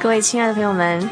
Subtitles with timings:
[0.00, 1.10] 各位亲爱的朋友们，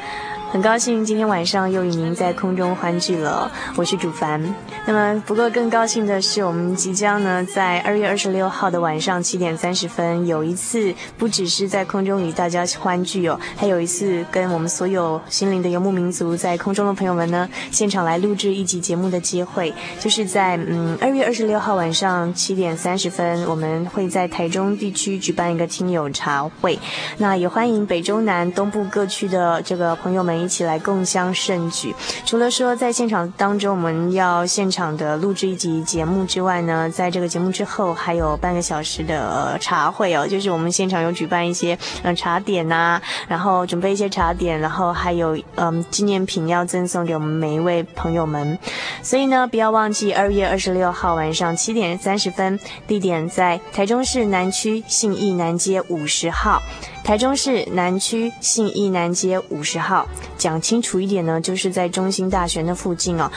[0.52, 4.40] 很高兴今天晚上又与您在空中欢聚了，我是主凡。
[4.88, 26.78] 那么，不过更高兴的是，我们即将呢，在二月二十六号的晚上七点三十分，有一次不只是在空中与大家欢聚哦，还有一次跟我们所有心灵的游牧民族在空中的朋友们呢，现场来录制一集节目的机会，就是在嗯二月二十六号晚上七点三十分，我们会在台中地区举办一个听友茶会，
[27.18, 31.92] 那也欢迎北中南东部各区的这个朋友们一起来共襄盛举。
[32.24, 48.58] 除了说在现场当中我们要现场场的录制一集节目之外呢，在这个节目之后还有半个小时的茶会哦，就是我们现场有举办一些嗯茶点呐，然后准备一些茶点，然后还有嗯纪念品要赠送给我们每一位朋友们，
[49.02, 56.60] 所以呢，不要忘记二月二十六号晚上七点三十分，地点在台中市南区信义南街五十号，
[57.02, 60.06] 台中市南区信义南街五十号，
[60.36, 63.30] 讲清楚一点呢，就是在中心大学那附近哦。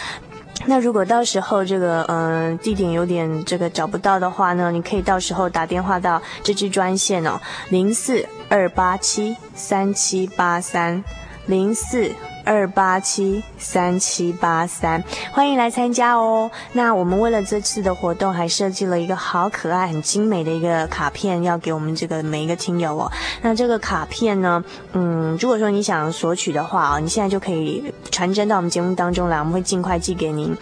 [0.66, 7.40] 那如果到时候这个嗯、地点有点这个找不到的话呢，你可以到时候打电话到这支专线哦，
[7.70, 11.04] 零四二八七三七八三
[11.46, 12.12] 零四。
[12.46, 16.50] 二八七三七八三，欢迎来参加哦。
[16.74, 23.12] 那我们为了这次的活动，还设计了一个好可爱、很精美的一个卡片，要给我们这个每一个听友哦。
[23.44, 30.54] 那这个卡片呢，嗯，如果说你想索取的话啊，你现在就可以传真到我们节目当中来，我们会尽快寄给您。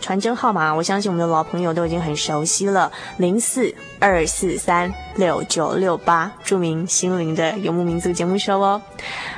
[0.00, 8.80] 传真号码，我相信我们的老朋友都已经很熟悉了，零四二四三六九六八，著名心灵的游牧民族节目收哦。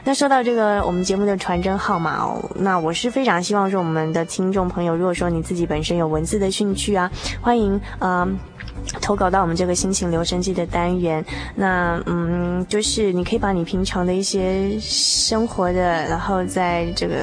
[0.04, 1.98] 那说到这个，我们节目的传真号。
[1.98, 8.38] 码哦，那我是非常希望说我们的听众朋友，如果说你自己本身有文字的兴趣啊，欢迎嗯。
[9.00, 11.24] 投稿到我们这个心情留声机的单元，
[11.54, 17.14] 那嗯，就是你可以把你平常的一些生活的，然后在这个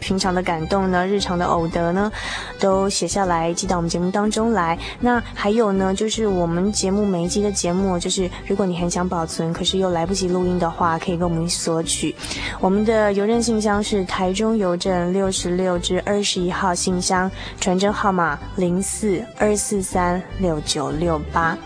[0.00, 2.10] 平常的感动呢，日常的偶得呢，
[2.58, 4.78] 都写下来寄到我们节目当中来。
[5.00, 12.14] 那还有呢，就是我们节目每一集的节目，就是如果你很想保存，可是又来不及录音的话，可以跟我们索取。
[12.60, 17.30] 我们的邮政信箱是台中邮政六十六至二十一号信箱，
[17.60, 21.56] 传真号码零四二四三六九六八。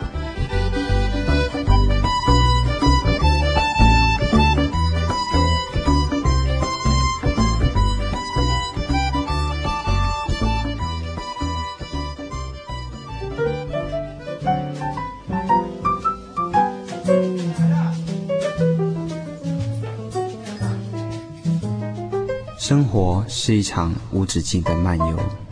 [22.59, 25.52] 生活是一场无止境的漫游。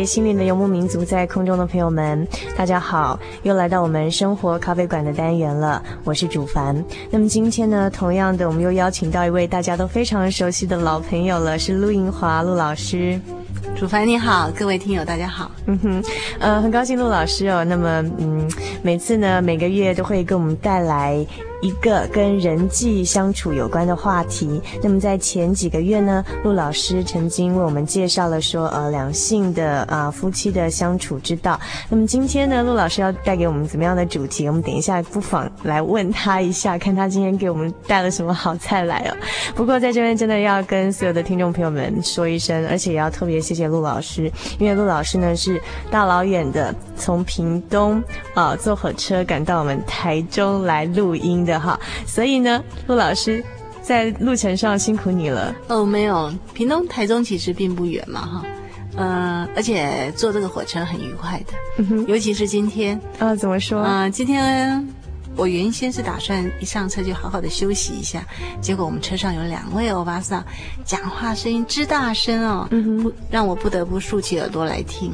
[0.00, 2.26] 位心灵的游牧民族，在空中的朋友们，
[2.56, 5.82] 大家好，又来到我们生活咖啡馆的单元了。
[6.04, 6.74] 我是主凡。
[7.10, 13.20] 那么今天呢，同样的，我们又邀请到一位大家都非常熟悉的老朋友了，是陆英华陆老师。
[13.76, 15.50] 主凡你好，各位听友大家好。
[15.66, 16.02] 嗯哼，
[16.38, 17.62] 呃，很高兴陆老师哦。
[17.62, 18.50] 那么，嗯，
[18.80, 21.26] 每次呢，每个月都会给我们带来。
[21.60, 24.60] 一个跟人际相处有关的话题。
[24.82, 31.58] 那么在前几个月呢，陆老师曾经为我们介绍了说，呃，两性的啊、夫妻的相处之道。
[31.88, 34.46] 那么今天呢，陆老师要带给我们怎么样的主题？
[34.46, 39.16] 我们等一下不妨来问他一下，看他今天给我们带了什么好菜来哦。
[39.54, 45.60] 不过在这边真的要跟所有的听众朋友们说一声，而且也要特别谢谢陆老师，因为陆老师呢是
[45.90, 47.98] 大老远的从屏东
[48.34, 51.58] 啊、呃、坐火车赶到我们台中来录音的。
[51.58, 53.42] 哈，所以呢，陆老师
[53.82, 55.52] 在路程上辛苦你了。
[55.68, 58.44] 哦，没有，屏东台中其实并不远嘛，哈，
[58.96, 63.80] 呃，而且坐这个火车很愉快的，尤其是今天啊，怎么说？
[63.80, 64.86] 啊、呃，今天
[65.36, 68.22] 我原先是打算一上车就好好的休息一下，
[68.60, 70.44] 结果我们车上有两位欧巴桑，
[70.84, 75.12] 讲话声音之大声哦，嗯，不让我不得不竖起耳朵来听。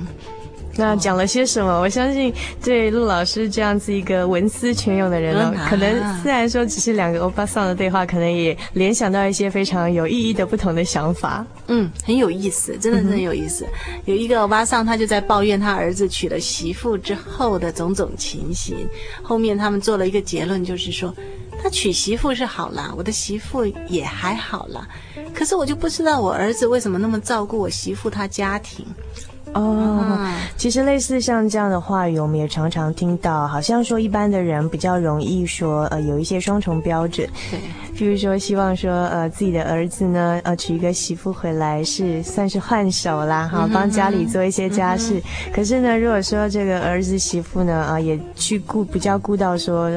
[0.77, 1.81] 那讲了些什么？
[1.81, 2.33] 我相信
[2.63, 11.45] 对陆老师这样子一个文思泉涌的人呢，可能虽然说只是两个欧巴桑的对话，可能也联想到一些非常有意义的不同的想法。
[11.69, 13.65] 嗯，很有意思，真的真的有意思。
[13.65, 18.77] 嗯、有一个欧巴桑，他就在抱怨他儿子娶了媳妇之后的种种情形。
[19.23, 21.15] 后面他们做了一个结论，就是说
[21.63, 24.87] 他娶媳妇是好啦，我的媳妇也还好啦，
[25.35, 28.85] 可是我就不知道我儿子为什么那么照顾我媳妇他家庭。
[29.53, 30.19] 哦，
[30.57, 37.29] 其实类似像这样的话语，我们也常常听到，好像说一般的人比较容易说，呃，有一些双重标准。
[37.51, 37.61] 对，
[37.97, 45.21] 譬如说希望说，呃，自己的儿子呢，呃，娶一个媳妇回来是算是换手啦，哈，帮家里做一些家事。
[45.53, 49.91] 可是呢，如果说这个儿子媳妇呢，啊、呃，也去顾比较顾到说。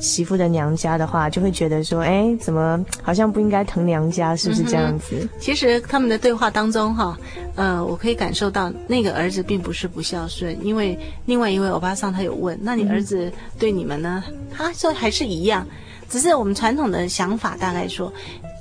[0.00, 5.16] 媳妇的娘家的话，就会觉得说，哎，怎么好像不应该疼娘家，是不是这样子？
[5.22, 7.16] 嗯、其实他们的对话当中，哈，
[7.54, 14.22] 呃，我可以感受到那个儿子并不是不孝顺，因为另外一位欧巴桑他有问，那你儿子对你们呢？
[14.28, 15.66] 嗯、他说还是一样，
[16.08, 18.12] 只是我们传统的想法大概说，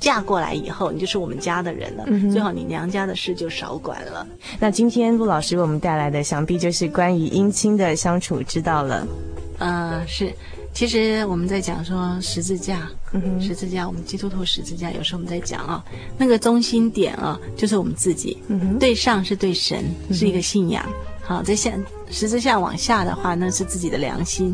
[0.01, 4.25] 嫁过来以后你就是我们家的人了，嗯、最好你娘家的事就少管了。
[4.59, 9.07] 那今天陆老师为我们带来的，想必就是关于姻亲的相处之道了。
[9.59, 10.33] 呃，是。
[10.73, 15.81] 其实我们在讲说十字架，嗯、十字架，我们基督徒十字架，有时候我们在讲啊，
[16.17, 18.37] 那个中心点啊，就是我们自己。
[18.49, 20.85] 嗯、对上是对神，是一个信仰。
[21.21, 21.71] 好，在下
[22.11, 24.53] 十字架往下的话，那是自己的良心。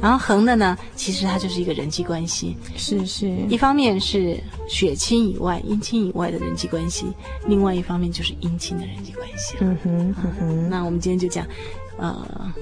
[0.00, 2.56] 然后横的呢，其实它就是一个人际关系。
[2.76, 7.06] 是是，一方面是血亲以外、姻亲以外的人际关系，
[7.46, 9.56] 另外一方面就是姻亲的人际关系。
[9.60, 10.70] 嗯哼，嗯哼。
[10.70, 11.46] 那我们今天就讲，
[11.96, 12.52] 呃，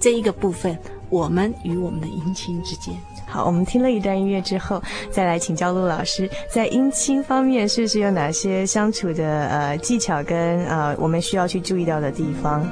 [0.00, 0.78] 这一个部分。
[1.10, 2.94] 我们与我们的姻亲之间，
[3.26, 12.62] 好，我们听了一段音乐之后，再来请教陆老师，在姻亲方面是不是有哪些相处的呃技巧跟呃我们需要去注意到的地方？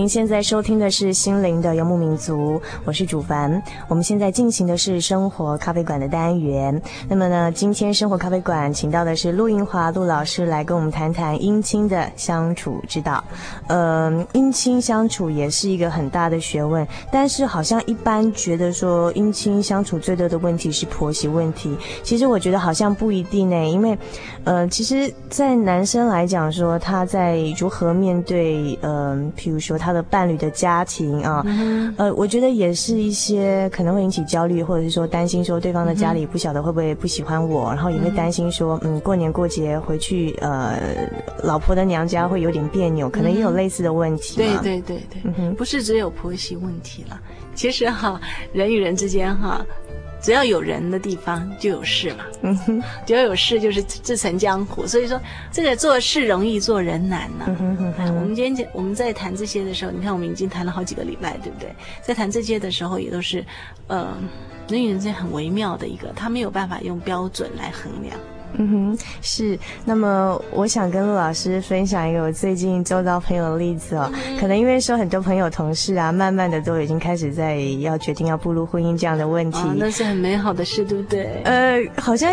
[0.00, 3.62] 您现在收听的是《心灵的游牧民族》，我是主凡。
[3.86, 6.80] 我们现在进行的是生活咖啡馆的单元。
[7.06, 13.22] 那么呢，今天生活咖啡馆请到的是陆英华陆老师来跟我们谈谈姻亲的相处之道。
[13.66, 21.76] 呃，姻亲相处也是一个很大的学问，但是好像一般觉得说姻亲相处最多的问题是婆媳问题。
[22.02, 23.98] 其实我觉得好像不一定呢，因为
[24.44, 29.76] 呃，其实，在男生来讲说他在如何面对呃，譬如说。
[29.89, 40.78] 他的伴侣的家庭啊，嗯、呃，我觉得也是一些可能会引起焦虑，或者是说担心说对方的家里不晓得会不会不喜欢我，嗯、然后也会担心说，嗯，过年过节回去，呃，
[41.42, 44.36] 老婆的娘家会有点别扭，可能也有类似的问题。
[44.36, 47.20] 对对对对，嗯，不是只有婆媳问题了，
[47.54, 48.20] 其实哈，
[48.52, 49.64] 人与人之间哈。
[50.20, 54.86] 只要有人的地方就有事嘛，嗯哼，只要有事就是自成江湖。
[54.86, 57.56] 所以说，这个做事容易，做人难呢、啊。
[57.60, 58.14] 嗯哼。
[58.14, 61.74] 我们今天讲我们在谈这些的时候，你看我们已经谈了好几个礼拜，对不对？
[62.02, 63.44] 在谈这些的时候，也都是，
[63.86, 64.16] 呃，
[64.68, 68.16] 人与人之间很微妙的一个，他没有办法用标准来衡量。
[68.54, 69.58] 嗯哼，是。
[69.84, 74.10] 那么，我想跟陆老师分享一个我最近周遭朋友的例子哦。
[74.12, 79.58] 嗯、可能因为说很多朋友同事啊，慢慢的都已经开始在要决定要步入婚姻这样的问题。
[79.58, 81.42] 哦、那是很美好的事，对不对？
[81.44, 82.30] 呃，好像。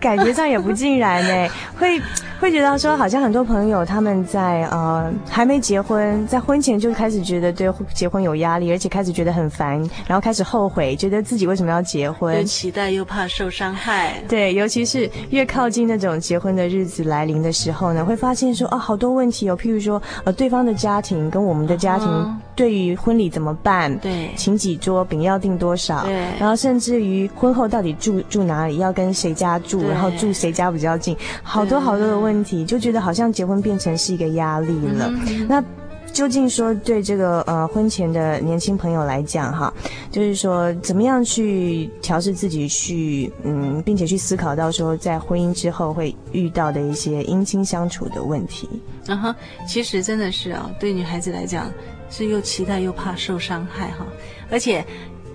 [0.00, 2.00] 感觉上也不尽然呢， 会
[2.40, 12.34] 会觉得说，好像很多朋友他们在呃还没结婚，在婚前就开始觉得对结婚有压力，而且开始觉得很烦，然后开始后悔，觉得自己为什么要结婚？
[12.34, 14.14] 又期待又怕受伤害。
[14.26, 23.96] 对， 尤其是越靠近那种结婚的日子来临的时候呢，会发现说啊，好多问题哦，譬如说呃，对方的家庭跟我们的家庭对于婚礼怎么办？
[23.98, 26.04] 对，请几桌，饼要订多少？
[26.04, 29.88] 对，然后甚至于婚后到底住住哪里，要跟谁家住？
[29.88, 31.16] 然后住谁家比较近？
[31.42, 35.08] 好多好多的问题，就觉得好像结婚变成是一个压力了。
[35.08, 35.64] 嗯、那
[36.12, 39.72] 究竟说对这个呃婚前的年轻朋友来讲哈，
[40.10, 48.68] 就是说怎么样去调试自己去嗯，并且去思考到说在婚姻之后会遇到的一些姻亲相处的问题。
[49.06, 49.36] 啊哈，
[49.68, 51.70] 其实真的是啊，对女孩子来讲
[52.10, 54.04] 是又期待又怕受伤害哈，
[54.50, 54.84] 而且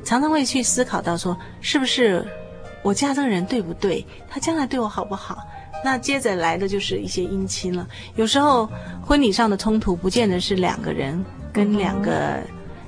[0.04, 2.24] 常常会去思考到说是不是。
[2.84, 4.06] 我嫁这个人对不对？
[4.30, 5.40] 他将来对我好不好？
[5.84, 7.88] 那接着来的就是一些姻亲了。
[8.16, 8.70] 有时候
[9.04, 12.44] 婚礼上的冲突不见得是两个人跟两个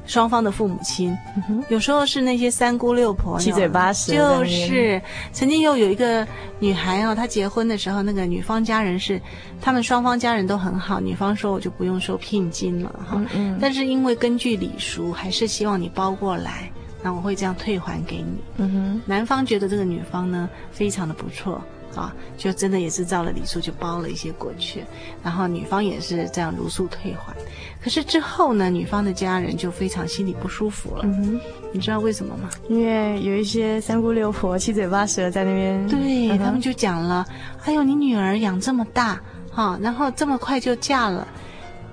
[0.07, 1.15] 双方的父母亲，
[1.49, 4.13] 嗯、有时候是那些三姑六婆七嘴八舌。
[4.13, 4.99] 就是
[5.31, 6.25] 曾经又有一个
[6.59, 9.21] 女孩哦，她结婚的时候，那个女方家人是
[9.61, 13.17] 他们双方家人都很好，女方说我就不用收聘金了哈。
[13.17, 16.71] 嗯嗯，但是因为根据礼俗，还是希望你包过来。
[17.03, 18.43] 那我会这样退还给你。
[18.57, 21.61] 嗯哼，男方觉得这个女方呢非常的不错
[21.95, 24.83] 啊，就真的也是照了礼数就包了一些过去，
[25.23, 27.35] 然后女方也是这样如数退还。
[27.81, 31.01] 可是之后呢，女方的家人就非常心里不舒服了。
[31.03, 31.39] 嗯哼，
[31.71, 32.49] 你知道为什么吗？
[32.67, 37.25] 因为有一些三姑六婆七嘴八舌在那边，对、嗯、他们就讲了
[37.63, 41.27] ：“哎呦，你女儿养这么大，哈、啊，然后这么快就嫁了，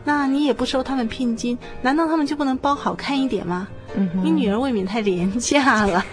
[0.05, 6.05] 那你也不收他们聘金，难道他们就不能包好看一点吗？”嗯、你女儿未免太廉价了，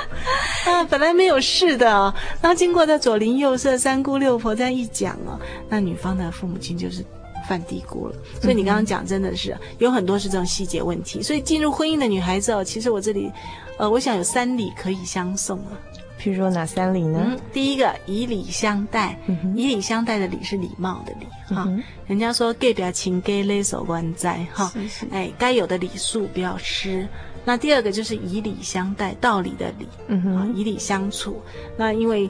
[0.64, 7.04] 啊，本来没有事的，哦，然后经过这左邻右舍、三姑六婆这样一讲哦，那女方的父母亲就是
[7.46, 8.14] 犯嘀咕了。
[8.40, 11.22] 所以你刚刚讲真的是、有很多是这种细节问题。
[11.22, 13.30] 所以进入婚姻的女孩子哦，其实我这里，
[13.78, 15.72] 呃，我想有三礼可以相送啊。
[16.18, 17.20] 譬如说哪三礼呢？
[17.26, 21.70] 嗯，第一个以礼相待，嗯、以礼相待的礼是礼貌的礼哈。
[22.06, 24.72] 人家说给表情给勒手关在哈，
[25.10, 27.06] 哎，该有的礼数不要失。
[27.44, 31.40] 那第二个就是以礼相待，道理的礼，嗯哼，以礼相处。
[31.76, 32.28] 那因为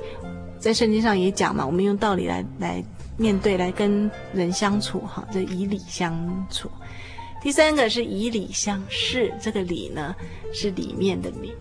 [0.58, 2.84] 在圣经上也讲嘛，我们用道理来来
[3.16, 6.70] 面对，来跟人相处哈，这以礼相处。
[7.42, 10.14] 第三个是以礼相视，这个礼呢
[10.52, 11.54] 是里面的礼。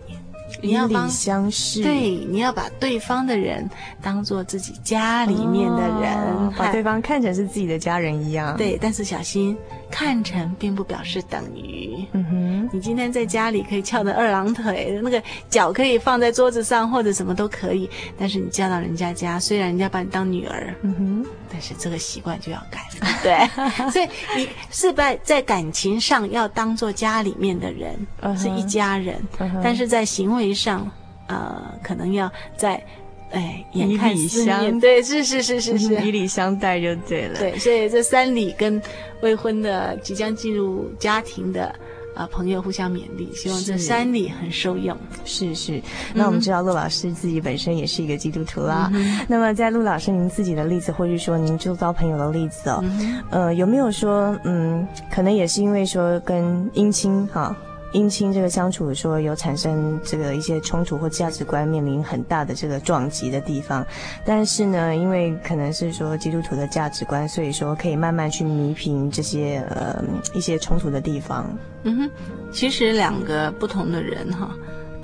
[0.62, 3.68] 你要帮相视，对，你要把对方的人
[4.00, 8.56] 当做自己家里面的人，哦、把对方看成是自己的家人一样。
[8.56, 9.56] 对，但是小心，
[9.90, 12.04] 看成并不表示等于。
[12.12, 17.88] 嗯哼，你今天在家里可以翘着二郎腿，那个脚可以放在桌子上或者什么都可以，
[18.18, 23.06] 但是你嫁到人家家，虽然人家把你当女儿，嗯哼，但是这个习惯就要改了。
[23.22, 23.46] 对，
[23.90, 29.60] 所以你是在在感情上要当做家里面的人，uh huh, 是一家人，uh huh.
[29.62, 30.90] 但是在行为上，
[31.28, 32.84] 呃，可能要在，
[33.30, 37.38] 哎，眼看四面，对，是是是是是，以礼相待就对了。
[37.38, 38.80] 对，所以这三礼跟
[39.20, 41.74] 未婚的、即将进入家庭的。
[42.16, 44.96] 啊，朋友互相勉励，希望这三礼很受用。
[45.26, 45.82] 是是，
[46.14, 48.90] 那我们知道陆老师自己本身也是一个基督徒啦。
[48.94, 57.54] 嗯、那么在陆老师您自己的例子，或是说您周遭朋友的例子哦，嗯、呃，有没有说，嗯，可能也是因为说跟姻亲哈？
[57.92, 63.86] 姻亲这个相处说有产生这个一些冲突或价值观面临很大的这个撞击的地方，
[64.24, 70.02] 但是呢，因为可能是说基督徒的价值观，所以说可以慢慢去弥平这些呃
[70.34, 71.48] 一些冲突的地方。
[71.84, 72.10] 嗯哼，
[72.52, 74.54] 其实两个不同的人哈，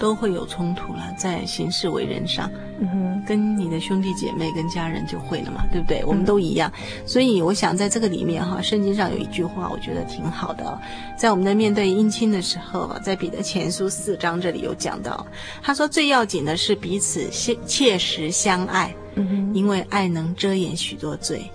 [0.02, 6.02] 都会有冲突了，在行事为人上，嗯哼，跟你的兄弟姐妹、跟家人就会了嘛，对不对？
[6.04, 10.76] 我们都一样，嗯、所以我想在这个里面哈，圣经上有一句话，我觉得挺好的，
[11.16, 15.24] 在我们在面对姻亲的时候，在彼得前书四章这里有讲到，
[15.62, 21.48] 他说最要紧的是彼此切切实相爱，嗯哼，因为爱能遮掩许多罪，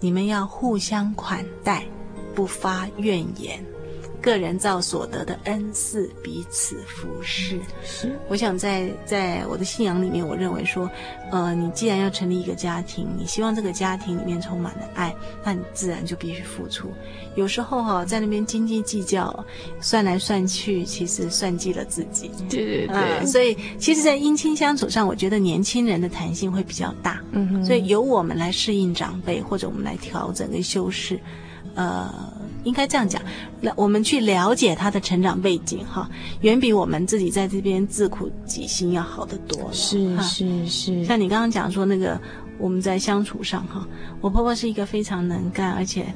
[0.00, 1.82] 你们要互相款待，
[2.34, 3.58] 不发怨言。
[4.20, 7.58] 个人造所得的恩赐，彼此服侍。
[7.84, 10.90] 是，我想在在我的信仰里面，我认为说，
[11.30, 16.90] 呃，你既然要成立一个家庭，你希望这个家庭里面充满了爱，那你自然就必须付出。
[17.36, 19.44] 有时候哈、哦，在那边斤斤计较，
[19.80, 22.30] 算来算去，其实算计了自己。
[22.48, 22.96] 对对对。
[22.96, 27.22] 呃、所以，其实，在姻亲相处上，我觉得年轻人的弹性会比较大。
[27.32, 27.64] 嗯哼。
[27.64, 31.18] 所以，由我们来适应长辈，或者我们来调整跟修饰，
[31.74, 32.12] 呃。
[32.64, 33.20] 应该这样讲，
[33.60, 36.08] 那我们去了解他的成长背景，哈，
[36.40, 39.70] 远比我们自己在这边自苦己心要好得多。
[39.72, 42.20] 是是是，像你刚刚讲说那个，
[42.58, 43.86] 我们在相处上，哈，
[44.20, 46.06] 我婆婆是一个非常能干，而且，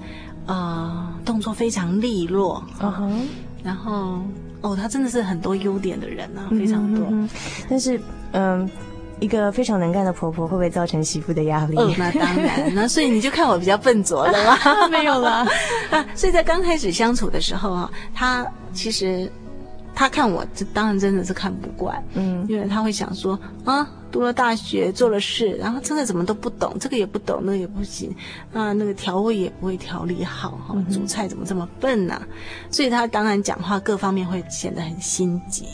[0.47, 3.21] 呃，动作非常利落，嗯哼，
[3.63, 4.21] 然后，
[4.61, 7.07] 哦，她真的是很多优点的人呢、啊，非常多。
[7.11, 7.29] 嗯、
[7.69, 8.01] 但是，
[8.33, 8.69] 嗯。
[9.21, 11.77] 一个非常能干的婆婆会不会造成媳妇的压力？
[11.77, 14.89] 哦，那当然，那所以你就看我比较笨拙了吗？
[14.91, 15.47] 没有啦。
[15.91, 19.31] 啊， 所以在刚开始相处的时候啊，她其实
[19.95, 28.15] 她看我，这当然真的是看不惯，嗯，因为她会想说啊，读了大学做了事，然后真的怎么都不懂，这个也不懂，那个也不行，
[28.53, 32.15] 啊，那个调味也不会调理好，哈，煮菜怎么这么笨呢？
[32.15, 32.23] 啊？
[32.71, 35.67] 所以她当然讲话各方面会显得很心急。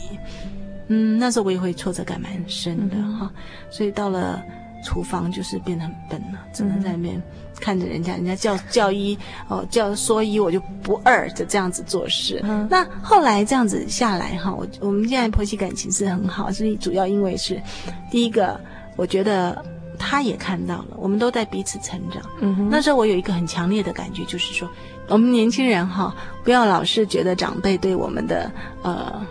[0.93, 3.29] 嗯，那时候我也会挫折感蛮深的哈、嗯，
[3.69, 4.43] 所以到了
[4.83, 7.21] 厨房就是变得很笨了，只能在那边
[7.61, 9.17] 看着人家，人家叫 叫一
[9.47, 12.41] 哦叫说一，我就不二，就这样子做事。
[12.43, 17.61] 嗯、那后来这样子下来哈，我我们现在婆媳感情是很好，所以主要因为是
[18.09, 18.59] 第一个，
[18.97, 19.63] 我觉得
[19.97, 22.21] 他也看到了，我们都在彼此成长。
[22.41, 24.67] 嗯哼，那时候我有一个很强烈的感觉，就是说
[25.07, 28.51] 我们年轻人哈，不要老是觉得长辈对我们的
[28.81, 29.21] 呃。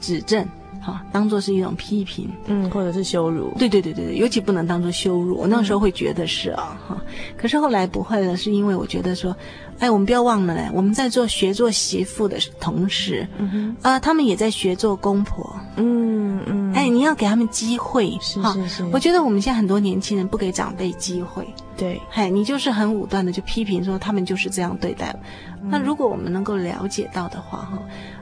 [0.00, 0.46] 指正，
[0.80, 3.52] 哈，当做是一种批评，嗯，或者是羞辱。
[3.58, 5.36] 对对对对对，尤其不能当做羞辱。
[5.36, 7.06] 我那时候会觉得是啊，哈、嗯，
[7.36, 9.36] 可是后来不会了，是因为我觉得说，
[9.78, 18.84] 哎，我们不要忘了嘞，我们在做学做媳妇的同时，嗯哼，啊、呃，他们也在学做公婆，嗯嗯，哎，你要给他们机会，是是是。
[18.92, 25.14] 我觉得我们现在很多年轻人不给长辈机会，对，嗨，你就是很武断的就批评说他们就是这样对待。
[25.62, 27.78] 嗯、那如果我们能够了解到的话，哈。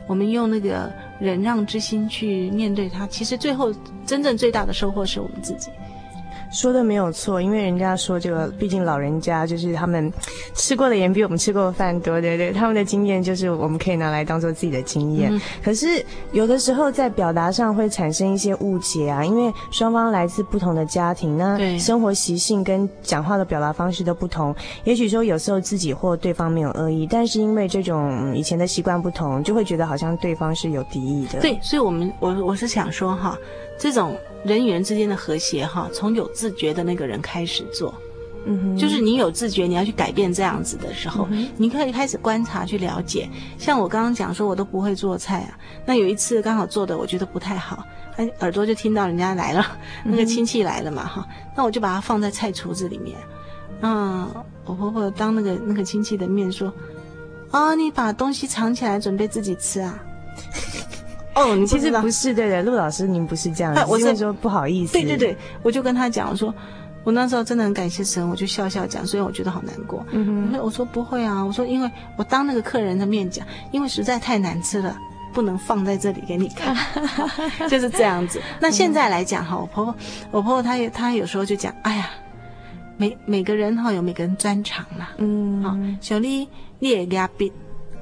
[0.07, 3.73] 我们用那个忍让之心去面对他，其实最后
[4.07, 5.71] 真正最大的收获是我们自己。
[6.53, 10.13] 说的没有错，因为人家说这个，毕竟老人家就是他们
[10.55, 15.33] 吃过的盐比我们吃过的饭多，对对，他们的经验就是我们可以拿来当做自己的经验。
[15.33, 15.41] 嗯。
[15.63, 24.55] 可是有的时候在表达上会产生一些误解啊，因为双方来自不同的家庭，那生活习性跟讲话的表达方式都不同。
[24.85, 31.41] 也许说有时候自己或对方没有恶意，但是因为这种以前的习惯不同，就会觉得好像对方是有敌意的。
[31.41, 33.37] 对，所以我们我我是想说哈，
[33.79, 34.17] 这种。
[34.47, 37.95] 人与人之间的和谐，哈，从有自觉的那个人开始做，
[38.47, 43.29] 嗯哼，就是你有自觉，你要去改变这样子的时候，嗯、你可以开始观察去了解。
[43.59, 47.85] 像我刚刚讲说，我都不会做菜啊，那有一次刚好做的我觉得不太好，
[48.17, 49.67] 哎，耳朵就听到人家来了，
[50.05, 53.17] 那个亲戚来了嘛，哈、嗯，那我就把它放在菜橱子里面，
[53.81, 54.29] 嗯，
[54.65, 56.73] 我婆婆当那个那个亲戚的面说，
[57.51, 59.99] 啊、哦，你把东西藏起来准备自己吃啊。
[61.37, 64.95] 哦，你其实不是对对，陆老师，您不是这样子，我是说不好意思。
[64.95, 66.53] 对对对，我就跟他讲，我说
[67.05, 70.05] 我那时候真的很感谢神，我就笑笑讲，所以我觉得好难过。
[70.13, 74.97] 嗯哼，我说不会啊，我说因为我当那个客人的面讲，因为实在太难吃了，
[75.35, 76.75] 不能放在这里给你看，
[77.69, 78.41] 就是这样子。
[78.59, 79.95] 那现在来讲哈，我婆婆，
[80.31, 82.09] 我婆婆她也她有时候就讲，哎呀，
[82.97, 87.53] 每每个人哈有每个人专长啦，嗯，好，小丽你也给他比。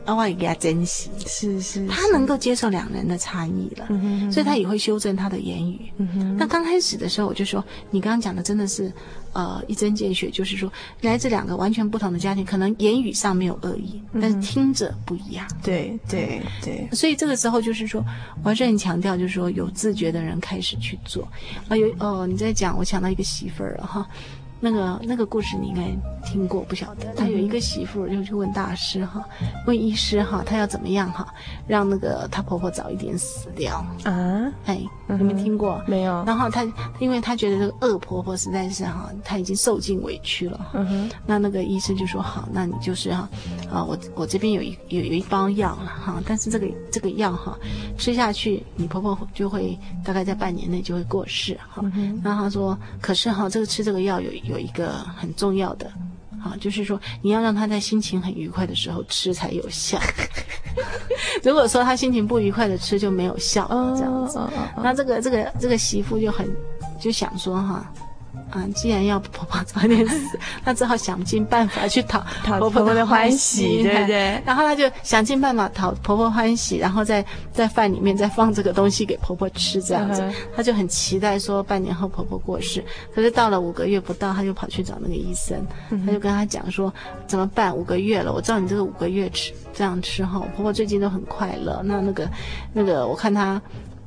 [0.04, 3.86] 啊，我也给他珍惜，是是，是，他能够接受两人的差异了，
[4.30, 5.90] 所以他也会修正他的言语。
[5.96, 8.92] 嗯，那刚开始的时候，我就说，你刚刚讲的真的是，
[9.32, 15.46] 呃，一针见血，就是说，来自两个完全不同的家庭，可能言语上没有恶意，嗯，但是听着不一样。
[15.62, 18.04] 对对对，所以这个时候就是说，
[18.42, 21.26] 我还是很强调，就是说，有自觉的人开始去做。
[21.68, 24.06] 啊，有哦，你在讲，我想到一个媳妇儿了哈。
[24.60, 25.82] 那个那个故事你应该
[26.26, 27.12] 听过，不晓得。
[27.14, 29.22] 他有一个媳妇就去问大师哈，
[29.66, 31.26] 问医师哈，他要怎么样哈，
[31.66, 34.50] 让那个她婆婆早一点死掉啊？
[34.64, 35.82] 哎，你没听过？
[35.86, 36.24] 没有。
[36.24, 36.66] 然后他，
[36.98, 40.70] 因为他觉得这个恶婆婆实在是哈，他已经受尽委屈了。
[40.72, 41.10] 嗯哼。
[41.26, 43.28] 那那个医生就说好，那你就是哈，
[43.70, 47.58] 啊，我我这边有一有有一包药了哈，但是这个这个药哈，
[47.98, 51.82] 吃下去你婆婆就会大概在半年内就会过世哈。
[51.82, 52.20] 嗯哼。
[52.24, 54.53] 然后他说，可是哈，这个吃这个药有有。
[54.54, 55.86] 有一个很重要的，
[56.42, 59.98] 啊，就是说你要让他在心情很愉快的时候吃才有效。
[61.42, 64.38] 如果说他心情不愉快的吃就没有效，这样子。
[64.82, 66.48] 那这个这个这个媳妇就很
[67.00, 67.92] 就想说哈。
[68.54, 74.40] 啊，既然要婆婆早点死， 那只好想尽办法去讨讨婆婆的欢喜，对不对？
[74.46, 82.84] 然后他就想尽办法讨婆婆欢喜，然后在在饭里面再放这个东西给婆婆吃，这样子，他就很期待说半年后婆婆过世。
[83.12, 85.66] 可是到了五个月不到，他就跑去找那个医生，
[86.06, 86.94] 他就跟他讲说
[87.26, 87.76] 怎么办？
[87.76, 91.82] 五个月了，我知道你这个五个月吃这样吃哈，婆婆最近都很快乐。
[91.84, 92.30] 那那个
[92.72, 93.60] 那个，我看他。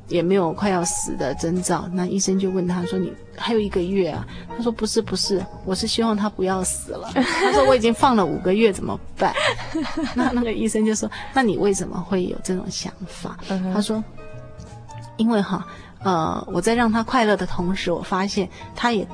[0.08, 9.32] 也没有快要死的征兆，那医生就问他说：“你还有一个月啊？”他说：“不是，不是，我是希望他不要死了。” 他说：“我已经放了五个月，怎么办？”
[10.16, 13.38] 那那个医生就说：“那你为什么会有这种想法？”
[13.72, 14.02] 他说
[15.18, 15.66] ：“因为哈，
[16.02, 19.06] 呃，我在让他快乐的同时，我发现他也。”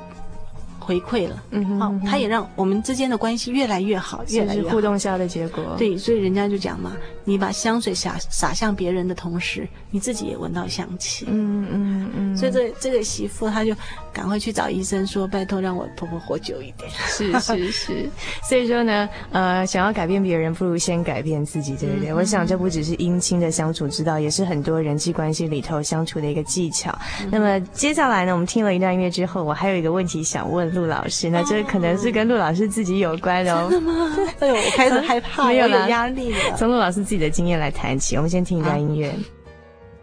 [0.85, 5.64] 回馈了，嗯哼，好，他也让我们之间的关系越来越好，越来越互动下的结果。
[5.79, 6.92] 对，所以人家就讲嘛，
[7.25, 11.25] 你把香水洒洒向别人的同时，你自己也闻到香气。
[11.29, 12.37] 嗯嗯嗯。
[12.37, 13.75] 所以这这个媳妇，她就
[14.14, 16.90] 赶快去找医生说：“拜托，让我婆婆活久一点。
[17.09, 18.11] ”是是是。
[18.48, 22.14] 所以说呢，呃，想要改变别人，不如先改变自己，对不对？
[22.14, 26.96] 我想这不只是姻亲的相处之道，也是很多人际关系里头相处的一个技巧。
[27.31, 30.64] 那么接下来呢，我们听了一段音乐之后，我还有一个问题想问。
[30.74, 33.68] 陆老师，那这可能是跟陆老师自己有关的哦。
[33.70, 34.16] 真的吗？
[34.40, 36.38] 哎呦，我开始害怕，没有压力了。
[36.57, 39.14] 从陆老师自己的经验来谈起，我们先听一段音乐。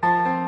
[0.02, 0.41] 每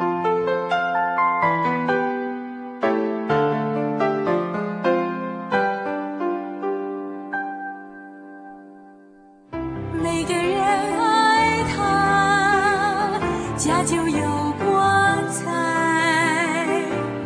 [13.64, 15.42] 家就有光彩。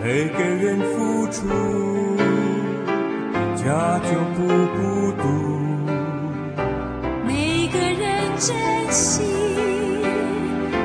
[0.03, 1.47] 每个人付出。
[3.55, 3.65] 家
[4.03, 4.45] 就不
[4.77, 4.79] 孤
[5.17, 5.23] 独，
[7.25, 8.05] 每个人
[8.37, 8.55] 珍
[8.91, 9.23] 惜，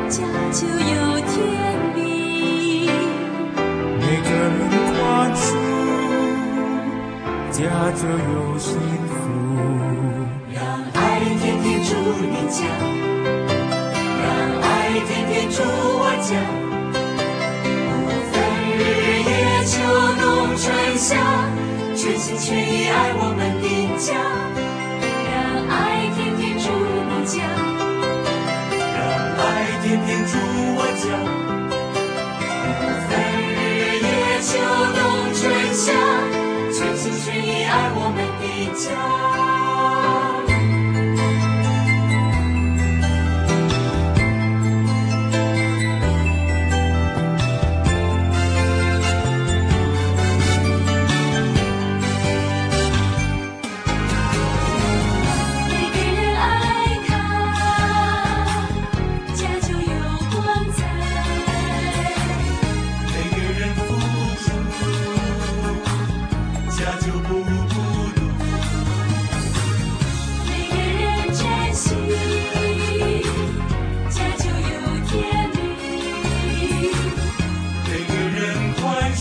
[0.08, 1.36] 家就有甜
[1.94, 2.00] 蜜；
[4.00, 4.56] 每个人
[4.88, 4.96] 宽
[5.34, 5.46] 恕，
[7.52, 7.60] 家
[7.92, 8.72] 就有幸
[9.06, 9.12] 福。
[10.50, 11.90] 让爱天天住
[12.22, 12.64] 你家，
[16.22, 16.38] 家，
[18.06, 18.34] 不分
[18.78, 18.80] 日
[19.28, 19.30] 夜
[19.64, 19.72] 秋
[20.20, 20.22] 冬
[20.56, 20.62] 春
[20.96, 21.08] 夏。
[21.94, 23.66] 全心全意爱我们的
[23.98, 24.14] 家，
[25.28, 25.34] 让
[25.68, 26.64] 爱天天住
[27.10, 27.36] 你家，
[28.96, 28.98] 让
[29.36, 29.42] 爱
[29.82, 30.32] 天天住
[30.78, 31.04] 我家，
[32.56, 33.10] 不分
[33.52, 33.60] 日
[34.00, 34.08] 夜
[34.40, 34.50] 秋
[34.96, 34.98] 冬
[35.34, 35.40] 春
[35.74, 35.84] 夏，
[36.72, 38.42] 全心全意爱我们的
[38.74, 39.51] 家。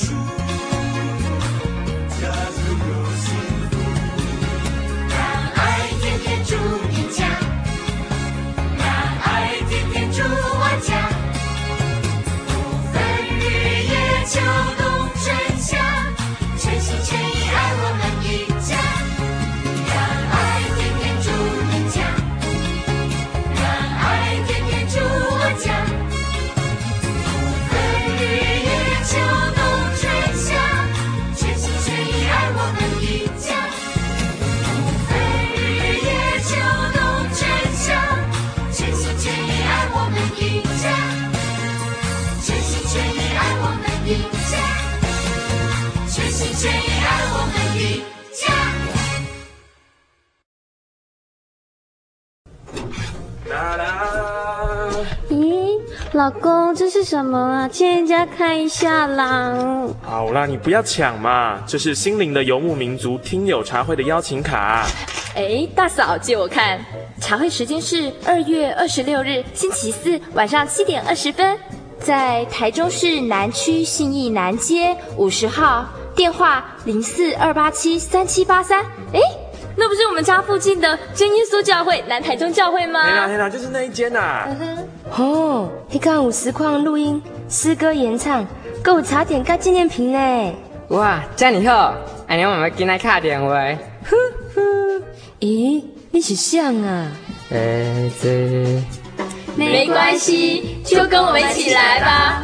[0.01, 0.40] chuva.
[57.03, 57.67] 是什么啊？
[57.67, 59.51] 借人家看一下啦。
[60.03, 64.85] 好啦，你不要抢嘛，这是心灵的游牧民族听友茶会的邀请卡。
[65.35, 66.79] 哎，大嫂借我看，
[67.19, 71.57] 茶会时间是二月二十六日星期四晚上七点二十分，
[71.99, 78.85] 在台中市南区信义南街五十号，电话零四二八七三七八三。
[79.71, 79.75] 哎。
[79.77, 83.01] 那不是我们家附近的真耶稣教会南台中教会吗？
[83.03, 84.47] 对啦对啦，就是那一间呐、啊。
[84.47, 84.57] 嗯
[85.09, 88.45] 哼，哦，你看有实况录音、诗歌演唱，
[88.83, 90.53] 购有茶点跟纪念品呢。
[90.89, 91.95] 哇，这样好，
[92.27, 93.47] 哎，你我们进来卡电话。
[94.09, 94.15] 呼
[94.53, 94.61] 呼，
[95.39, 97.07] 咦，你是像啊？
[97.51, 98.81] 哎，这
[99.55, 102.43] 没关系，就跟我们一起来吧。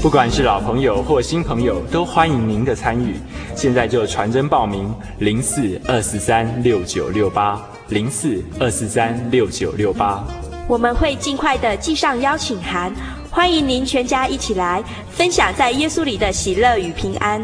[0.00, 3.16] 不管是老朋友或新朋友，都欢迎您的参与。
[3.58, 10.24] 现在就传真报名，零四二四三六九六八，零四二四三六九六八。
[10.68, 12.94] 我们会尽快的寄上邀请函，
[13.28, 17.42] 欢迎您全家一起来分享在耶稣里的喜乐与平安。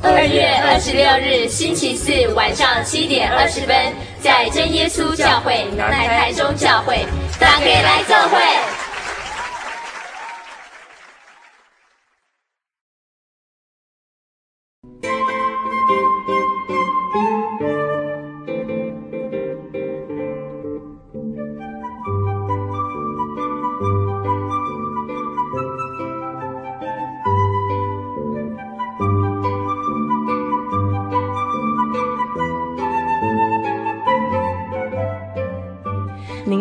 [0.00, 3.74] 二月二十六日星期四晚上七点二十分，
[4.20, 7.04] 在真耶稣教会南台中教会，
[7.40, 8.77] 大家可以来教会。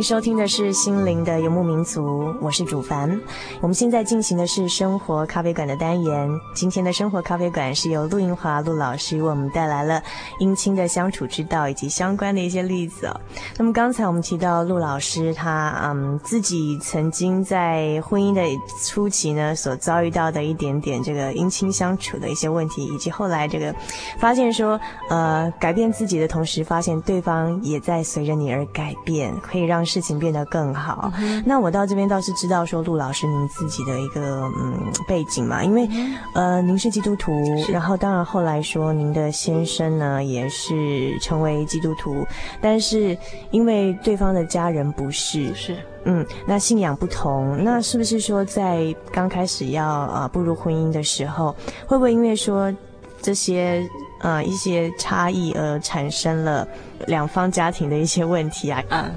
[0.07, 3.19] 收听的是心灵的游牧民族，我是主凡。
[3.61, 6.29] 我们现在进行的是生活咖啡馆的单元。
[6.53, 10.01] 今天的生活咖啡馆是由陆英华陆老师为我们带来了
[10.39, 13.19] 姻亲的相处之道以及相关的一些例子哦。
[13.57, 18.43] 那么刚才我们提到陆老师他嗯自己曾经在婚姻的
[18.83, 23.73] 初期呢所遭遇到的一点点这个姻亲相处的一些问题，以及后来这个
[24.19, 29.87] 发现说呃改变自己的同时，发现对方也在随着你而改变，可以让。
[29.87, 31.13] 事情变得更好。
[31.17, 37.31] 嗯、那我到这边倒是知道说，陆老师您自己的一个嗯背景嘛，因为、嗯、呃您是基督徒，
[37.71, 42.27] 然后当然后来说您的先生呢也是成为基督徒，
[42.59, 43.17] 但是
[43.51, 45.55] 因为对方的家人不是。
[45.55, 45.77] 是。
[46.03, 51.55] 嗯，那信仰不同，那是不是说在刚开始要呃步入婚姻的时候，
[51.87, 52.73] 会不会因为说
[53.21, 56.67] 这些呃一些差异而产生了
[57.05, 58.83] 两方家庭的一些问题啊？
[58.89, 59.09] 嗯。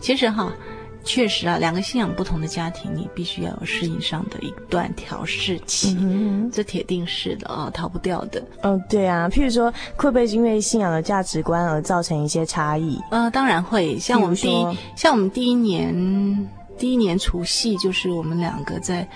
[0.00, 0.52] 其实哈，
[1.04, 8.42] 确实啊，两个信仰不同的家庭，你必须要有适应上的一段调试期，嗯、这铁定是的啊，逃不掉的。
[8.62, 13.00] 嗯，对啊，譬如说，会不会因为信仰的价值观而造成一些差异？
[13.10, 13.98] 呃，当然会。
[13.98, 19.06] 像我们第一，像我们第一年，第一年除夕，就是我们两个在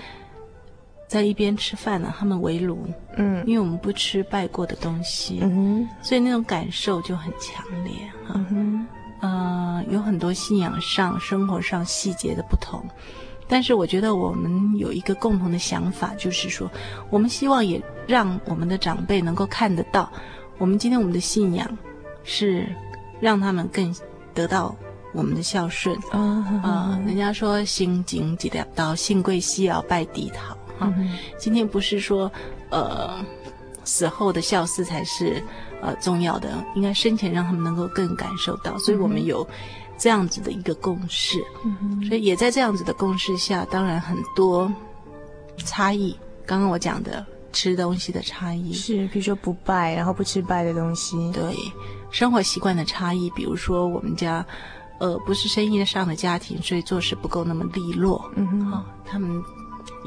[1.07, 7.93] 在一边吃饭呢，他们围炉，嗯，因为我们不吃拜过的东西，嗯哼，所以那种感受就很强烈
[8.27, 8.33] 哈。
[8.51, 8.85] 嗯
[9.19, 12.83] 哼呃，有很多信仰上、生活上细节的不同，
[13.47, 16.69] 但是我觉得我们有一个共同的想法，就是说，
[17.09, 20.11] 我们希望也让我们的长辈能够看得到，
[20.57, 21.77] 我们今天我们的信仰
[22.23, 22.67] 是
[23.19, 23.95] 让他们更
[24.33, 24.75] 得到
[25.13, 26.99] 我们的孝顺啊、uh, 呃。
[27.05, 31.07] 人家说“心经几两刀，信贵西要拜地桃”哈、uh，huh.
[31.37, 32.31] 今天不是说
[32.69, 33.23] 呃
[33.83, 35.41] 死后的孝思才是。
[35.81, 39.47] 呃，重要的应该生前让他们能够更感受到，所以我们有
[39.97, 42.05] 这样子的一个共识，嗯、哼。
[42.07, 44.71] 所以也在这样子的共识下，当然很多
[45.57, 46.17] 差异。
[46.45, 51.53] 刚刚我讲的吃东西的差异是，比如说不拜，然后不吃拜的东西，对，
[52.09, 54.45] 生活习惯的差异，比如说我们家
[54.99, 59.43] 呃不是生意上的家庭，所以做事不够那么利落，嗯哼，好、哦，他们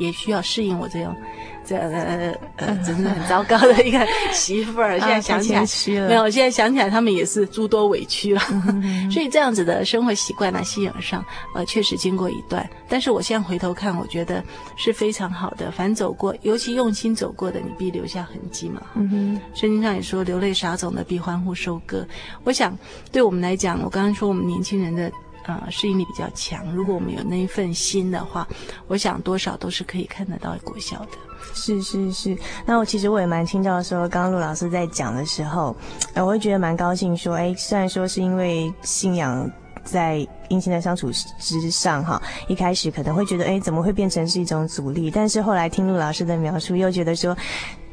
[0.01, 1.15] 也需要适应我这样。
[1.63, 4.99] 这呃呃，真的很糟糕的一个媳妇儿。
[4.99, 5.65] 现在想起来，
[6.09, 8.41] 没有，现在想起来，他们也是诸多委屈了。
[9.13, 12.69] 所以这样子的生活习惯呢，信仰上，呃，确实经过一段。
[12.89, 14.43] 但是我现在回头看，我觉得
[14.75, 15.71] 是非常好的。
[15.71, 18.83] 凡走过，尤其用心走过的，你必留下痕迹嘛。
[18.95, 19.41] 嗯哼。
[19.55, 22.05] 圣经上也说，流泪撒种的必欢呼收割。
[22.43, 22.77] 我想，
[23.13, 25.13] 对我们来讲，我刚刚说我们年轻人的。
[25.44, 26.70] 啊，适应力比较强。
[26.74, 28.46] 如果我们有那一份心的话，
[28.87, 31.18] 我想多少都是可以看得到果效的。
[31.55, 32.37] 是是是。
[32.66, 35.74] 那我其实我也蛮听到说，刚刚陆老师在讲的时候，
[36.14, 37.16] 呃，我会觉得蛮高兴。
[37.16, 39.50] 说，哎，虽然说是因为信仰
[39.83, 40.18] 在
[40.50, 45.11] 姻亲的相处之上，哈，一开始可能会觉得，哎，怎么会变成是一种阻力？
[45.11, 47.37] 但是后来听陆老师的描述，又觉得说。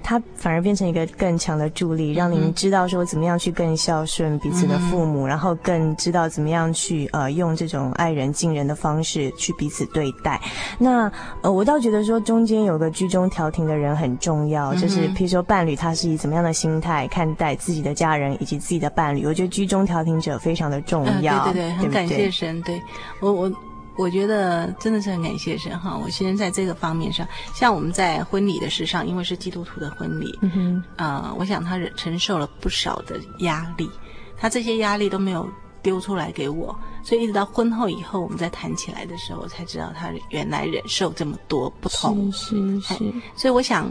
[0.01, 10.39] 它反而变成一个更强的助力，让你们知道说怎么样去更孝顺彼此的父母，嗯、然后更知道怎么样去呃用这种爱人敬人的方式去彼此对待。
[10.79, 21.51] 那呃，我倒觉得说中间有个居中调停的人很重要，嗯、就是譬如说伴侣他是以怎么样的心态看待自己的家人以及自己的伴侣，我觉得居中调停者非常的重要。
[21.51, 22.61] 对对，很感谢神。
[22.61, 22.81] 对，
[23.19, 23.51] 我我。
[23.97, 25.97] 我觉得真的是很感谢神哈！
[25.97, 33.89] 我现在在这个方面上，像我们在婚礼的事上，因为是基督徒的婚礼，嗯哼，呃，我想他忍承受了不少的压力，
[34.37, 35.49] 他这些压力都没有
[35.81, 43.13] 丢出来给我，所以一直到婚后以后，我们再谈起来的时候，我才知道他原来忍受这么多不同，是是是。
[43.35, 43.89] 所以我想，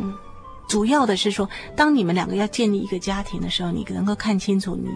[0.68, 4.88] 主要的是说，当你们两个要建立一个家庭的时候，你能够看清楚你。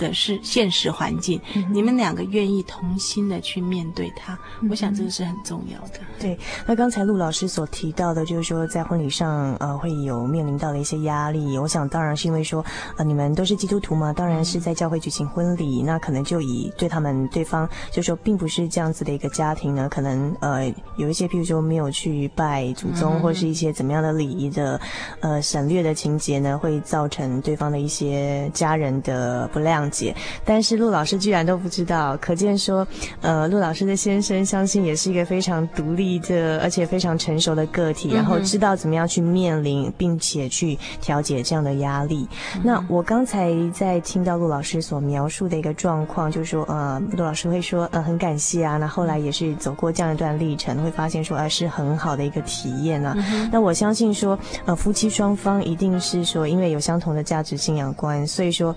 [0.00, 6.00] 的是现实环境，嗯、你们两个愿意同心的去面对它，嗯，我想这个是很重要的。
[6.18, 6.36] 对，
[6.66, 11.56] 那刚才陆老师所提到的，就是说在婚礼上，呃，会有面临到的一些压力。
[11.58, 12.64] 我想，当然是因为说，
[12.96, 24.80] 呃，你们都是基督徒嘛，当然是在教会举行婚礼，嗯，那可能就以对他们对方，就说并不是这样子的一个家庭呢，可能呃有一些，譬如说没有去拜祖宗，嗯，或是一些怎么样的礼仪的，
[25.20, 32.86] 呃省略的情节呢，会造成对方的一些家人的不谅解，但是陆老师居然都不知道，可见说，
[33.20, 42.26] 呃，陆老师的先生相信也是一个非常独立的，而且非常成熟的个体，然后知道怎么样去面临，并且去调节这样的压力。
[42.54, 53.14] 嗯、那我刚才在听到陆老师所描述的一个状况，就是说，呃，陆老师会说，呃，很感谢啊，那后来也是走过这样一段历程，会发现说，呃，是很好的一个体验啊。
[53.16, 58.74] 嗯、那我相信说，呃，夫妻双方一定是说，因为有相同的价值信仰观，所以说。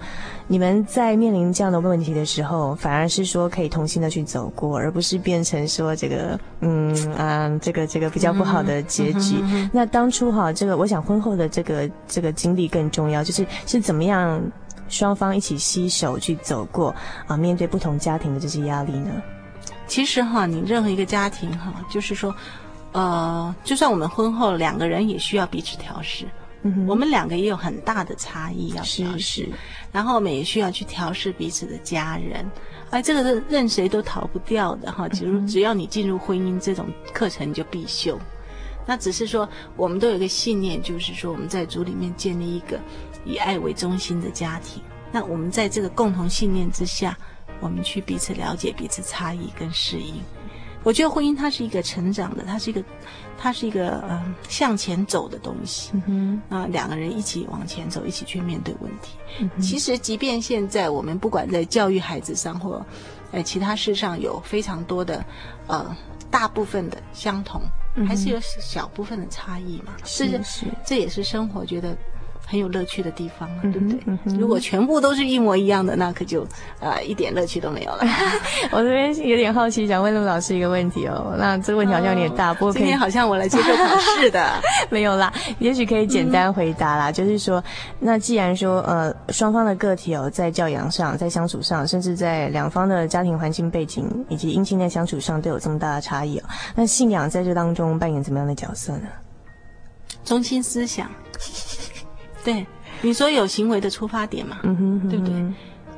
[0.48, 9.38] 你们在面临这样的问题的时候，反而是说可以同心的去走过，而不是变成说这个，嗯啊，这个这个比较不好的结局。
[9.42, 14.42] 嗯嗯、那当初哈，这个我想婚后的这个这个经历更重要，就是是怎么样
[14.90, 16.94] 双方一起携手去走过
[17.26, 19.12] 啊，面对不同家庭的这些压力呢？
[19.88, 22.34] 其实哈，你任何一个家庭哈，就是说，
[22.92, 26.26] 呃，就算我们婚后两个人也需要彼此调试。
[26.64, 29.50] 嗯，我们两个也有很大的差异要调试，是是，
[29.92, 32.50] 然后我们也需要去调试彼此的家人，
[32.90, 35.08] 哎，这个是任谁都逃不掉的哈。
[35.10, 38.18] 只只要你进入婚姻这种课程，你就必修。
[38.86, 39.48] 那只是说，
[39.78, 42.80] 我们都有一个信念，就是说我们在主里面建立一个
[43.26, 44.82] 以爱为中心的家庭。
[45.12, 47.18] 那我们在这个共同信念之下，
[47.60, 50.16] 我们去彼此了解彼此差异跟适应。
[50.84, 52.84] 我觉得婚姻它是一个成长的，它是一个，
[53.38, 55.92] 它是一个呃向前走的东西。
[56.08, 59.18] 嗯哼，啊，两个人一起往前走，一起去面对问题。
[59.40, 62.86] 嗯，其实，即便现在我们不管在教育孩子上或
[63.32, 65.26] 呃其他事上有非常多的
[65.68, 65.96] 呃
[66.32, 67.62] 大部分的相同，
[67.96, 69.94] 嗯，还是有小部分的差异嘛。
[70.04, 71.98] 是是，这也是生活觉得。
[72.46, 74.00] 很有乐趣的地方，对不对？
[74.06, 76.46] 嗯嗯、如果全部都是一模一样的，那可就
[76.80, 78.06] 呃一点乐趣都没有了。
[78.72, 81.36] 我这边有点好奇，想问陆老师一个问题哦。
[81.38, 85.34] 那这个问题好像有点大，不过可以今天好像我来接受考试的， 没有啦。
[85.60, 87.64] 也许可以简单回答啦，嗯、就是说，
[88.00, 96.44] 那既然说呃双方的个体哦，在教养上、在相处上，甚至在两方的家庭环境背景以及姻亲的相处上都有这么大的差异哦，
[96.76, 99.08] 那信仰在这当中扮演怎么样的角色呢？
[100.24, 101.10] 中心思想。
[102.44, 102.66] 对，
[103.02, 105.36] 你说有行为的出发点嘛，嗯哼嗯哼，对不对？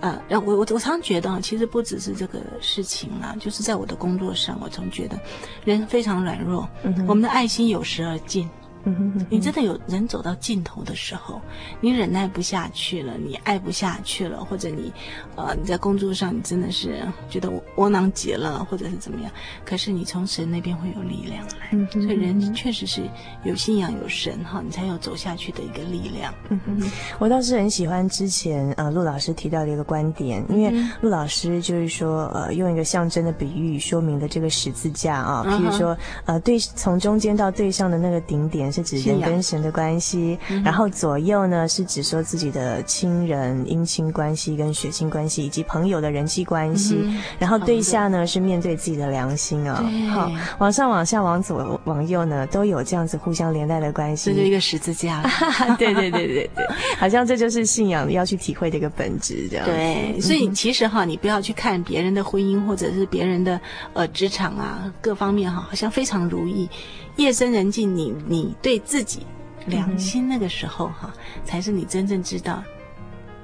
[0.01, 5.17] 呃，然后我我我常觉得，其实不只是这个事情啊，就是在我的工作上，我总觉得
[5.63, 8.47] 人非常软弱，嗯，我们的爱心有时而尽。
[8.85, 11.41] 嗯哼哼，你真的有人走到尽头的时候，
[11.81, 14.93] 你忍耐不下去了，你爱不下去了，或者你，
[15.35, 19.31] 呃，你在工作上你真的是觉得窝囊极了，或者是怎么样？
[19.65, 23.01] 可是你从神那边会有力量来，嗯哼哼，所以人确实是
[23.43, 26.31] 有信仰有神哈，你才有走下去的一个力量。
[26.49, 30.71] 嗯哼，我倒是很喜欢之前呃陆老师提到的一个观点，因为
[31.01, 38.71] 陆老师就是说呃用一个象征的比喻说明了这个十字架啊，譬如说呃对从中间到对上的那个顶点。
[38.75, 46.97] 是指人跟神的关系，然后左右呢是指说自己的亲人、姻亲关系跟血亲关系，以及朋友的人际关系。
[46.99, 50.09] 嗯、然后对下呢是面对自己的良心啊、哦。
[50.09, 54.31] 好，往上、往下、往左、往右呢都有这样子互相连带的关系。
[54.31, 55.23] 这就一个十字架。
[55.77, 56.65] 对对对对对，
[56.97, 59.65] 好像这就是信仰要去体会的一个本质，这样。
[59.65, 63.59] 对，所以其实哈，你不要去看别人的婚姻或者是别人的
[63.93, 66.69] 呃职场啊各方面哈，好像非常如意。
[67.17, 69.25] 夜深人静，你你对自己
[69.67, 71.13] 良心那个时候哈、
[71.43, 72.63] 才是你真正知道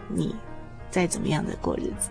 [0.07, 0.35] 你
[0.89, 2.09] 在怎么样的过日子。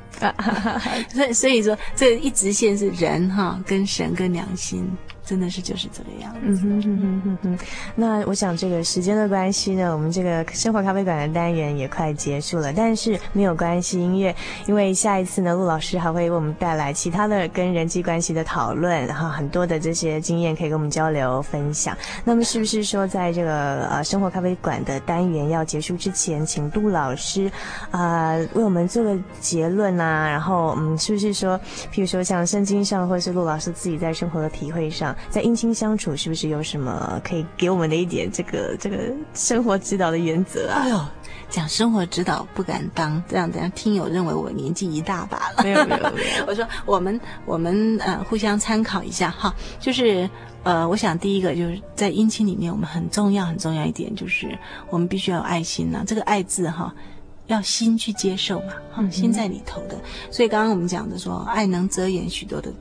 [1.12, 4.86] 所 以所以说，这一直线是人哈跟神跟良心
[5.24, 6.40] 真的是就是这个样子。
[6.42, 7.58] 嗯哼哼哼哼哼。
[7.94, 14.34] 那我想这个时间的关系呢，我们这个生活咖啡馆的单元也快结束了，但是没有关系，因为
[14.66, 21.96] 因为下一次呢，陆老师还会为我们带来其他的跟人际关系的讨论，然后很多的这些经验可以跟我们交流分享。
[22.24, 27.48] 那么是不是说，在这个呃生活咖啡馆的单元要结束之前，请陆老师
[27.92, 30.28] 啊、为我们做个结论啊？
[30.28, 31.58] 然后嗯，是不是说，
[31.92, 35.14] 譬如说像圣经上，或者是陆老师自己在生活的体会上？
[35.28, 40.82] 在姻亲相处，是不是有什么可以给我们的一点这个这个生活指导的原则啊？
[40.82, 41.00] 哎呦，
[41.48, 45.62] 讲生活指导不敢当，这样这样听友认为我年纪一大把了。
[45.62, 50.28] 没有没有没有，没有 我说我们我们呃互相参考一下哈，就是
[50.62, 54.46] 呃，我想第一个就是在姻亲里面，我们很重要很重要一点就是
[54.90, 56.94] 我们必须要有爱心呐、啊，这个爱字哈
[57.50, 59.96] 要心去接受嘛，哈，心在里头的。
[59.96, 62.72] 嗯、所以刚刚我们讲的说，爱能遮掩许多的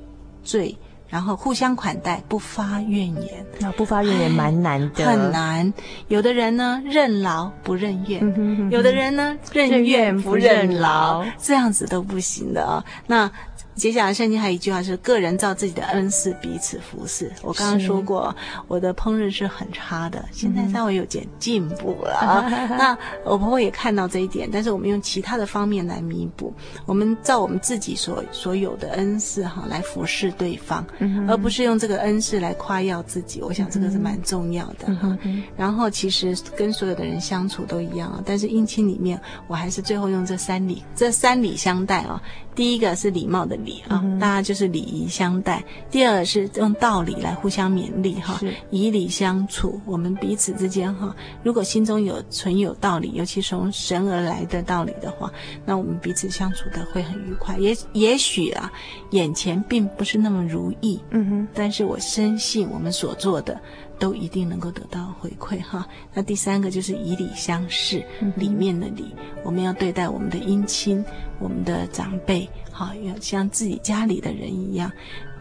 [0.44, 0.78] 罪。
[1.08, 3.44] 然后互相款待，不发怨言。
[3.58, 5.74] 那不发怨言蛮难的，很难。
[6.08, 12.86] 有的人呢，任劳不任怨；嗯、哼哼哼有的人呢，任怨不任劳，这样子都不行的啊、哦。
[13.08, 13.32] 那。
[13.80, 17.32] 接下来圣经还有一句话是：个人照自己的恩赐彼此服侍。
[17.42, 18.36] 我刚刚说过，
[18.68, 22.44] 我的烹饪是很差的，现在稍微有点进步了。
[22.44, 26.54] 嗯、 那我婆婆也看到这一点，但是我们用其他的方面来弥补。
[26.86, 33.42] 我们照我们自己所所有的恩赐哈来服侍对方，嗯、而不是用这个恩赐来夸耀自己。
[33.42, 35.18] 我想这个是蛮重要的哈。
[35.24, 39.18] 嗯、然后其实跟所有的人相处都一样啊，但是姻亲里面，
[39.48, 42.22] 我还是最后用这三礼，这三礼相待啊。
[42.56, 45.64] 第一个是礼貌的礼啊，大家就是礼仪相待。
[45.90, 48.40] 第二个是用道理来互相勉励哈，
[48.70, 49.80] 以礼相处。
[49.86, 55.32] 我们彼此之间哈，如果心中有存有道理，尤其从神而来的道理的话，
[55.66, 57.58] 那我们彼此相处的会很愉快。
[57.58, 58.72] 也也许啊，
[59.12, 63.60] 眼前并不是那么如意，嗯哼，但是我深信我们所做的。
[64.00, 65.88] 都一定能够得到回馈哈。
[66.14, 71.04] 那第三个就是以礼相视，嗯、里面的礼，我们要对待我们的姻亲、
[71.40, 74.90] 我们的长辈，哈，要像自己家里的人一样，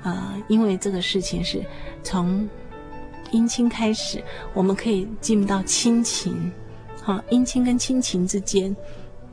[0.03, 1.65] 啊、呃，因为这个事情是
[2.03, 2.49] 从
[3.31, 6.53] 姻亲开始，我们可以进到亲情，
[7.03, 8.75] 哈，姻亲跟亲情之间。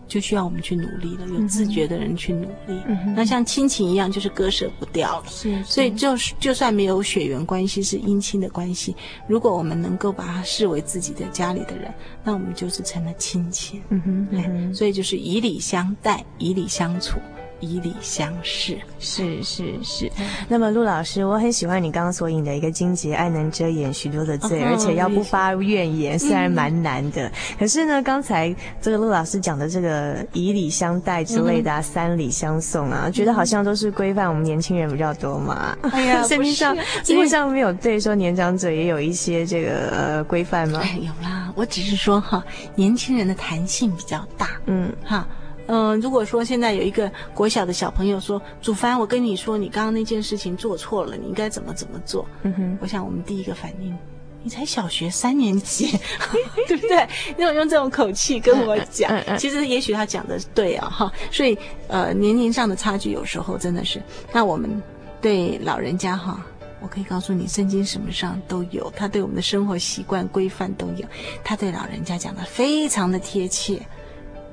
[0.08, 2.82] 就需要我们去努力了，有自觉的人去努力。
[2.88, 5.26] 嗯、那像亲情一样，就是割舍不掉了。
[5.28, 8.96] 是，是，所以就是就算没有血缘关系，是姻亲的关系，
[9.28, 11.94] 如果我们能够把它视为自己的家里的人，
[12.24, 13.82] 那我们就是成了亲情。
[13.90, 17.20] 嗯哼，嗯哼，所以就是以礼相待，以礼相处。
[17.66, 20.12] 以礼相视，是是是。
[20.48, 26.18] 那么陆老师，我很喜欢你刚刚所引的一个经节：爱能遮掩许多的罪，哦、而且要不发怨言。
[26.18, 35.76] 虽然蛮难的，嗯、可是呢，刚才这个陆老师讲的这个以礼相待之类的、啊，嗯、三礼相送啊，觉得好像都是规范我们年轻人比较多嘛。
[35.92, 40.80] 哎呀， 圣经上圣经上没有对说年长者也有一些这个呃规范吗？
[40.84, 42.44] 哎，有啦，我只是说哈，
[42.76, 44.50] 年轻人的弹性比较大。
[44.68, 45.28] 嗯，哈。
[45.68, 53.98] 嗯、呃，如果说现在有一个国小的小朋友说：“祖凡，我跟你说，你刚刚那件事情做错了，你应该怎么怎么做？”嗯哼，我想我们第一个反应，
[54.44, 55.88] 你才小学三年级，
[56.68, 57.08] 对不对？
[57.36, 61.12] 你有用这种口气跟我讲，嗯嗯嗯、其实也许他讲的对啊，哈。
[61.32, 61.58] 所以
[61.88, 64.02] 呃，年龄上的差距有时候真的是。
[64.32, 64.70] 那我们
[65.20, 66.46] 对老人家哈，
[66.80, 71.08] 我可以告诉你，圣经什么上都有，他对我们的生活习惯规范都有，
[71.44, 73.82] 他对老人家讲的非常的贴切。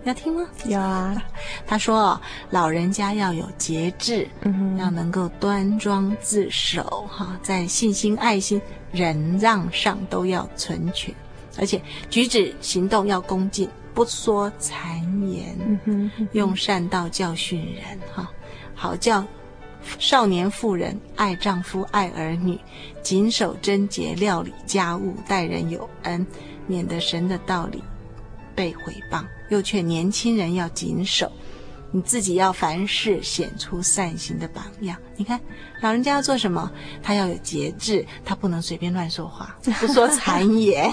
[0.04, 0.46] 要听吗？
[0.66, 1.22] 有啊。
[1.66, 4.28] 他说，老人家要有节制，
[4.78, 8.60] 要能够端庄自守，哈，在信心、爱心、
[8.92, 11.14] 忍让上都要存全，
[11.58, 11.80] 而且
[12.10, 14.72] 举止行动要恭敬，不说谗
[15.28, 18.28] 言，嗯哼，嗯哼，用善道教训人，哈，
[18.74, 19.24] 好叫
[19.98, 22.58] 少年妇人爱丈夫、爱儿女，
[23.02, 26.26] 谨守贞洁，料理家务，待人有恩，
[26.66, 27.82] 免得神的道理
[28.54, 29.24] 被毁谤。
[29.48, 31.30] 又劝年轻人要谨守，
[31.90, 34.96] 你自己要凡事显出善行的榜样。
[35.14, 35.38] 你看，
[35.82, 36.70] 老人家要做什么？
[37.02, 40.90] 他要有节制，他不能随便乱说话，不说 谗言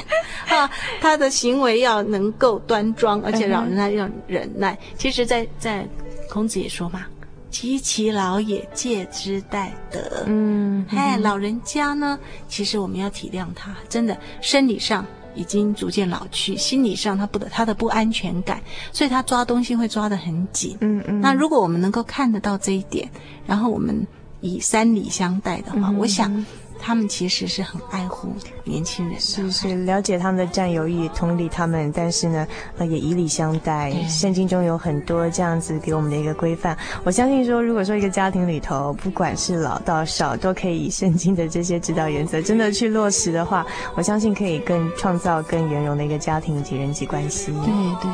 [0.50, 0.70] 啊。
[1.00, 4.78] 他的行为要能够端庄，而且老人家要忍耐。
[4.98, 5.88] 其实在，在在
[6.30, 7.06] 孔子也说嘛
[7.50, 15.06] ：“及其老也，戒之待德。”嗯，哎，老人家呢，其实我们要体谅他，真的生理上。
[15.36, 18.62] 已经逐渐老去，心理上他不得他的不安全感，
[18.92, 20.78] 所以他抓东西会抓得很紧。
[20.82, 21.22] 嗯嗯。
[21.22, 23.10] 那如果我们能够看得到这一点，
[23.46, 24.06] 然后我们
[24.42, 26.46] 以三礼相待的话，嗯、我想
[26.80, 33.92] 他们其实是很爱护年轻人的，是是了解他们的占有欲，同理他们，但是呢，呃，也以礼相待。
[34.08, 36.78] 圣经中有很多这样子给我们的一个规范。
[37.04, 43.66] 我相信说，如果说一个家庭里头，不管是老到少，都可以以圣经的这些指导原则，真的去落实的话，
[43.96, 47.52] 我相信可以更创造更圆融的一个家庭以及人际关系。
[47.52, 48.12] 对对。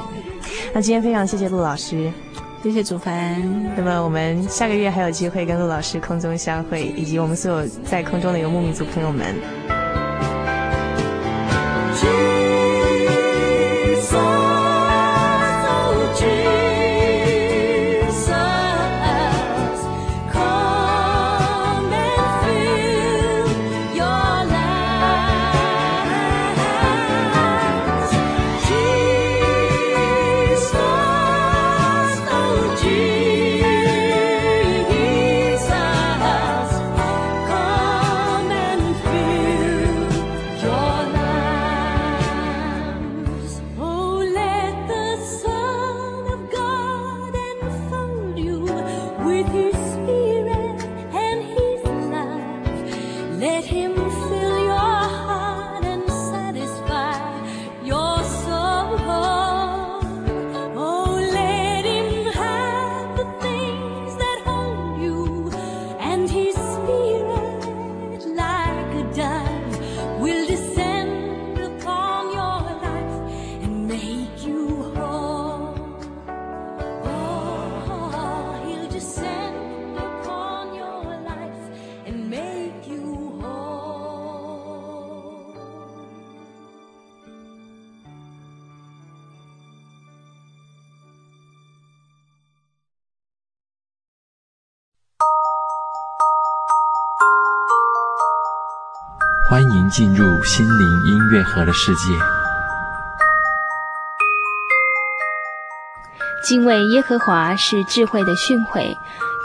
[0.74, 2.12] 那今天非常谢谢陆老师。
[2.66, 3.40] 谢谢祖凡。
[3.78, 9.75] 那么我们下个月还有机会跟陆老师空中相会，以及我们所有在空中的游牧民族朋友们。
[99.56, 102.12] 欢迎进入心灵音乐盒的世界。
[106.44, 108.98] 敬畏耶和华是智慧的训诲，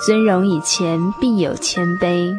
[0.04, 2.34] 尊荣以前必有谦卑。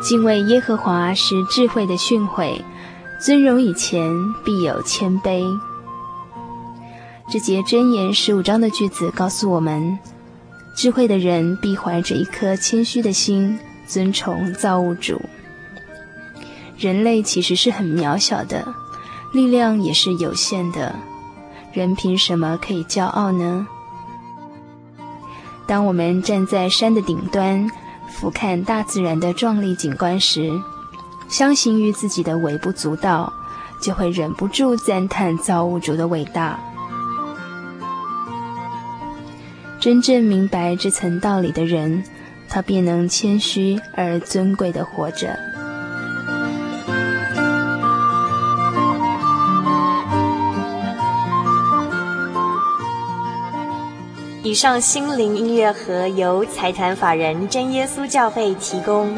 [0.00, 2.62] 敬畏耶和华是智慧的训诲，
[3.18, 4.14] 尊荣以前
[4.44, 5.44] 必有谦卑。
[7.28, 9.98] 这节箴言十五章的句子告诉我们。
[10.74, 15.20] 智慧的人必怀着一颗谦虚的心，尊崇造物主。
[16.78, 18.74] 人类其实是很渺小的，
[19.32, 20.94] 力量也是有限的，
[21.72, 23.66] 人凭什么可以骄傲呢？
[25.66, 27.70] 当我们站在山的顶端，
[28.08, 30.50] 俯瞰大自然的壮丽景观时，
[31.28, 33.32] 相形于自己的微不足道，
[33.80, 36.58] 就会忍不住赞叹造物主的伟大。
[39.82, 42.04] 真正明白这层道理的人，
[42.48, 45.36] 他便能谦虚而尊贵的活着。
[54.44, 59.12] 以上心灵音乐盒由财团法人真耶稣教会提供。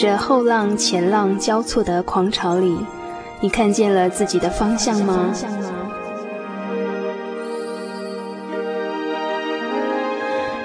[0.00, 2.78] 这后浪前浪交错的狂潮里，
[3.40, 5.34] 你看见了自己的方向吗？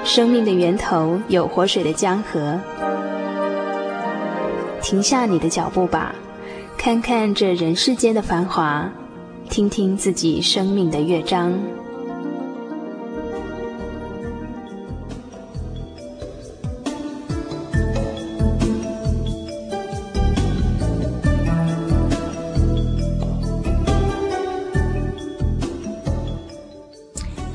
[0.03, 2.59] 生命的源头有活水的江河。
[4.83, 6.13] 停下你的脚步吧，
[6.77, 8.87] 看看这人世间的繁华，
[9.49, 11.51] 听听自己生命的乐章。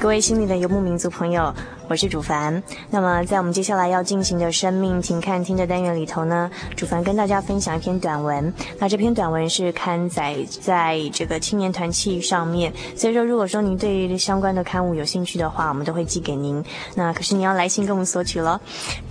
[0.08, 1.54] 各位心灵的游牧民族朋友，
[1.88, 2.62] 我是主凡。
[2.90, 8.52] 那么，在我们接下来要进行的生命请看听的单元里头呢，主凡跟大家分享一篇短文。
[8.78, 16.62] 那这篇短文是刊载在这个青年团契上面，所以说，如果说您对相关的刊物有兴趣的话，我们都会寄给您。
[16.94, 18.60] 那可是你要来信跟我们索取咯。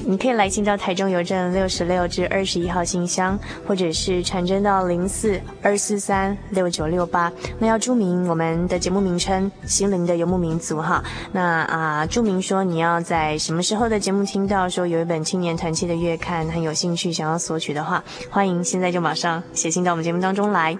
[0.06, 7.34] 你可以来信到台中邮政六十六至二十一号信箱，或者是传真到零四二四三六九六八。
[7.58, 11.04] 那要注明我们的节目名称“心灵的游牧民族”哈。
[11.32, 20.78] 那啊，注明说你要在什么时候的节目听到说有一本青年团契的月刊很有兴趣想要索取的话，欢迎现在就马上写信到我们节目当中来。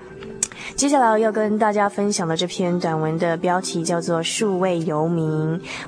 [0.76, 5.26] 接下来要跟大家分享的这篇短文的标题叫做《数位游民》。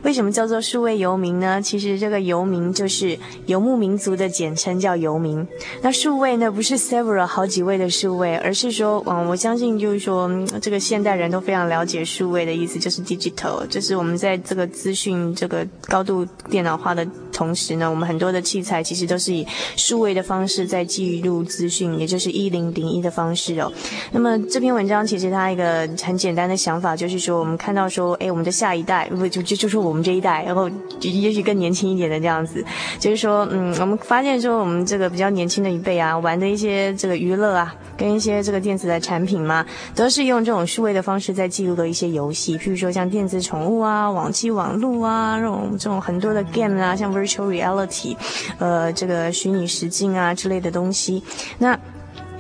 [0.04, 1.62] 为什么叫做数位游民呢？
[1.62, 5.46] 其实这个游民就是游牧民族的简称，叫游民。
[5.82, 10.30] 那数位呢，不是 several 好几位的数位，而是说，嗯，我相信就是说，
[10.62, 23.72] 这个现代人都非常了解数位的意思，就是 digital，就是我们在这个资讯这个高度电脑化的同时呢，我们很多的器材其实都是以数位的方式在记录资讯，也就是一零零一的方式哦。
[24.12, 24.80] 那么这篇篇。
[24.80, 30.70] 文章其实它一个很简单的想法就是说，我们看到说，哎，我们的下一代，不就就就是我们这一代，然后
[31.02, 32.64] 也许更年轻一点的这样子，
[32.98, 48.16] 就是说，嗯，我们发现说，我们这个比较年轻的一辈啊，玩的一些这个娱乐啊，跟一些这个电子的产品嘛，都是用这种数位的方式在记录的一些游戏，譬如说像电子宠物啊、网际网路啊，这种这种很多的 game 啊，像 virtual reality，
[48.60, 51.22] 呃，这个虚拟实境啊之类的东西，
[51.58, 51.78] 那。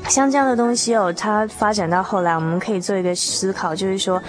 [0.09, 4.21] 像这样的东西哦，它发展到后来，我们可以做一个思考，就是说，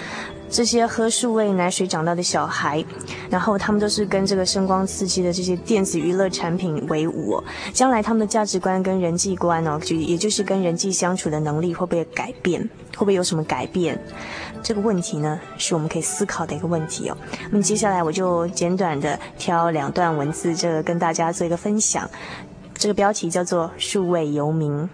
[0.47, 2.85] 这些喝数位奶水长大的小孩，
[3.31, 12.61] 然后他们都是跟这个声光刺激的这些电子娱乐产品为伍哦，将来他们的价值观跟人际观哦，就也就是跟人际相处的能力会不会改变？
[12.95, 13.99] 会不会有什么改变？
[14.61, 17.17] 这个问题呢，是我们可以思考的一个问题哦。
[17.49, 22.07] 那么接下来我就简短的挑两段文字，这个跟大家做一个分享。
[22.75, 24.87] 这个标题叫做“数位游民”。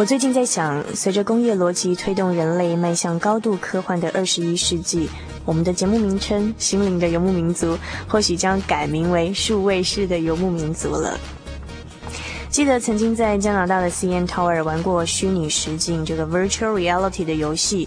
[0.00, 5.10] 我最近在想，随着工业逻辑推动人类迈向高度科幻的二十一世纪，
[5.44, 7.74] 我们的节目名称《心灵的游牧民族》
[8.08, 11.20] 或许将改名为“数位式的游牧民族”了。
[12.48, 17.86] 记得曾经在加拿大的 CN Tower 玩过虚拟实境这个 Virtual Reality 的游戏。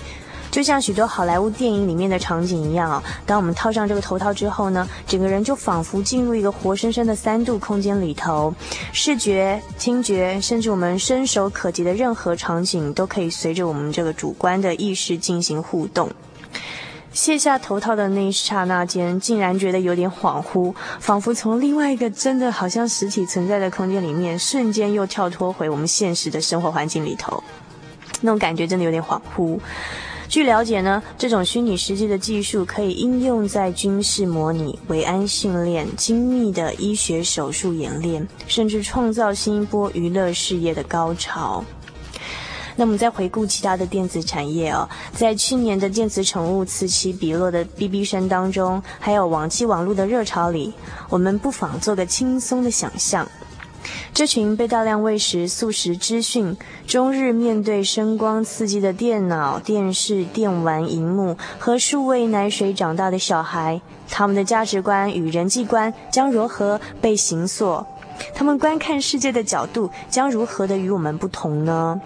[0.53, 8.53] 就像许多好莱坞电影里面的场景一样啊，当我们套上这个头套之后呢，整个人就仿佛进入一个活生生的三度空间里头，
[8.91, 16.07] 视觉、听觉，甚至我们伸手可及的任何场景，都可以随着我们这个主观的意识进行互动。
[17.13, 27.43] 卸下头套的那一刹那间，竟然觉得有点恍惚，仿佛从另外一个真的好像实体存在的空间里面，瞬间又跳脱回我们现实的生活环境里头，
[28.21, 29.57] 那种感觉真的有点恍惚。
[30.33, 41.63] 据了解呢，这种虚拟实际的技术可以应用在军事模拟、维安训练、精密的医学手术演练，甚至创造新一波娱乐事业的高潮。
[42.75, 50.73] 那么再回顾其他的电子产业哦，在去年的电子宠物此起彼落的哔哔声当中，还有网际网络的热潮里，
[51.09, 53.29] 我们不妨做个轻松的想象。
[54.13, 56.55] 这群被大量喂食素食资讯、
[56.87, 67.85] 终日面对声光刺激的电脑、电视、电玩荧幕和数位奶水长大的小孩，他们的价值观与人际观将如何被形塑？
[68.35, 71.99] 他们观看世界的角度将如何的与我们不同呢？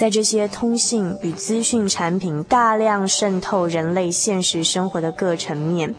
[0.00, 5.94] 在这些通信与资讯产品大量渗透人类现实生活的各层面。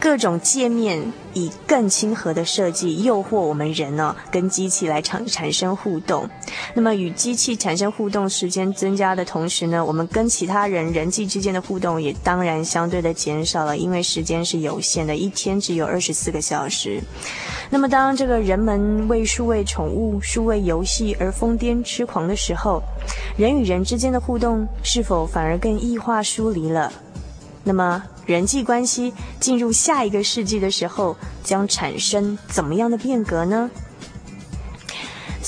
[0.00, 6.28] 各种界面以更亲和的设计诱惑我们人呢、跟机器来产产生互动。
[6.74, 17.00] 那么与机器产生互动时间增加的同时呢，我们跟其他人人际之间的互动也当然相对的减少了，因为时间是有限的，一天只有二十四个小时。
[17.70, 22.82] 那么当这个人们为数位宠物、数位游戏而疯癫痴狂的时候，
[23.36, 26.92] 人与人之间的互动是否反而更异化疏离了？
[27.64, 31.14] 那么，人际关系进入下一个世纪的时候，
[31.44, 33.70] 将产生怎么样的变革呢？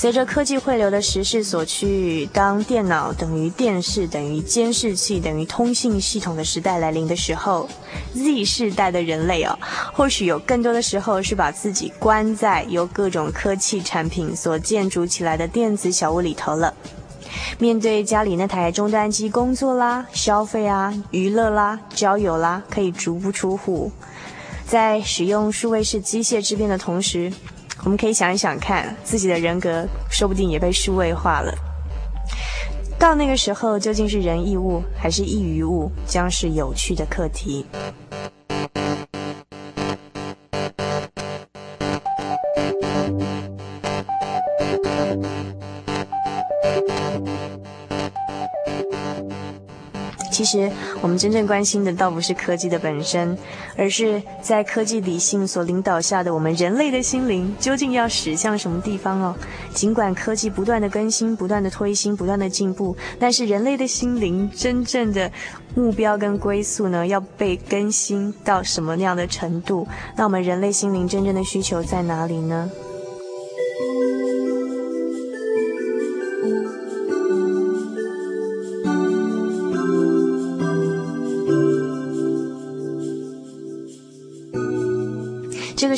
[0.00, 7.68] 随着科技汇流的时势所趋，当电脑等于电视等于监视器等于通信系统的时代来临的时候
[8.14, 9.58] ，Z 世代的人类哦，
[9.92, 16.72] 或许有更多的时候是把自己关在由各种科技产品所建筑起来的电子小屋里头了。
[17.58, 23.92] 面对家里那台终端机工作啦、消费啊、娱乐啦、交友啦，可以足不出户。
[24.66, 27.30] 在使用数位式机械之便的同时，
[27.84, 31.52] 我们可以想一想看，自己的人格说不定也被数位化了。
[32.98, 37.64] 到那个时候，究竟是人异物还是异于物，将是有趣的课题。
[50.40, 50.72] 其实
[51.02, 53.36] 我们真正关心的倒不是科技的本身，
[53.76, 59.36] 而是在科技理性所领导下的我们人类的心灵究竟要驶向什么地方哦？
[59.74, 65.30] 尽管科技不断的更新、不断的推新、不断的进步，但是人类的心灵真正的
[65.74, 69.86] 目标跟归宿呢，要被更新到什么样的程度？
[70.16, 72.70] 那我们人类心灵真正的需求在哪里呢？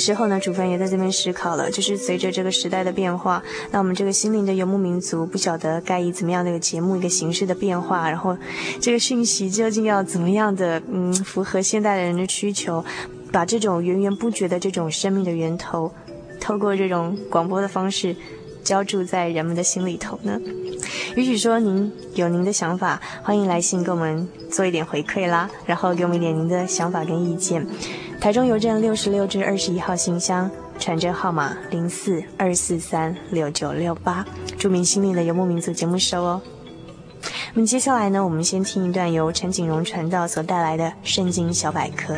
[0.03, 3.40] 时候呢，主凡也在这边思考了，就是随着这个时代的变化，
[3.70, 8.36] 那我们这个心灵的游牧民族不晓得该以怎么样的一个节目、一个形式的变化，然后
[8.80, 12.84] 这个讯息究竟要怎么样的，嗯，符合现代人的需求，
[13.30, 15.92] 把这种源源不绝的这种生命的源头，
[16.40, 18.16] 透过这种广播的方式，
[18.64, 20.40] 浇注在人们的心里头呢？
[21.14, 27.64] 也许说您有您的想法，欢迎来信给我们做一点回馈啦，然后给我们一点您的想法跟意见。
[28.22, 30.48] 台中邮政六十六至二十一号信箱，
[30.78, 34.24] 传真号码零四二四三六九六八，
[34.56, 36.40] 著名心灵的游牧民族节目收哦。
[37.52, 42.14] 那么接下来呢，我们先听一段由陈景荣传道所带来的《圣经小百科》。